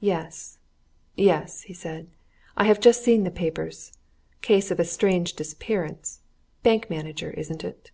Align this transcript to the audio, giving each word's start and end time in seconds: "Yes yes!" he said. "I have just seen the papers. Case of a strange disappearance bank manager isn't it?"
"Yes 0.00 0.56
yes!" 1.14 1.60
he 1.64 1.74
said. 1.74 2.08
"I 2.56 2.64
have 2.64 2.80
just 2.80 3.04
seen 3.04 3.24
the 3.24 3.30
papers. 3.30 3.92
Case 4.40 4.70
of 4.70 4.80
a 4.80 4.84
strange 4.86 5.34
disappearance 5.34 6.20
bank 6.62 6.88
manager 6.88 7.32
isn't 7.32 7.62
it?" 7.62 7.90